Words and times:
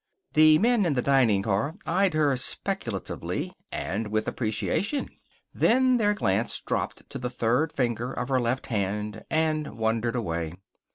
The 0.33 0.57
men 0.57 0.87
in 0.87 0.95
the 0.95 1.03
dining 1.03 1.43
car 1.43 1.75
eyed 1.85 2.15
her 2.15 2.35
speculatively 2.35 3.53
and 3.71 4.07
with 4.07 4.27
appreciation. 4.27 5.09
Then 5.53 5.97
their 5.97 6.15
glance 6.15 6.59
dropped 6.59 7.07
to 7.11 7.19
the 7.19 7.29
third 7.29 7.71
finger 7.71 8.11
of 8.11 8.29
her 8.29 8.39
left 8.39 8.65
hand, 8.65 9.23
and 9.29 9.77
wandered 9.77 10.15
away. 10.15 10.55